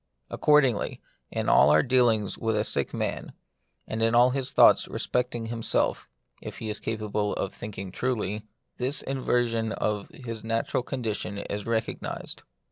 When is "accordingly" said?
0.31-0.99